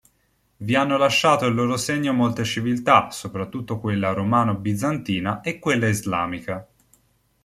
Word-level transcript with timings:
Vi 0.57 0.73
hanno 0.73 0.97
lasciato 0.97 1.45
il 1.45 1.53
loro 1.53 1.77
segno 1.77 2.11
molte 2.11 2.43
civiltà, 2.43 3.11
soprattutto 3.11 3.79
quella 3.79 4.13
romano-bizantina 4.13 5.41
e 5.41 5.59
quella 5.59 5.87
islamica. 5.89 6.67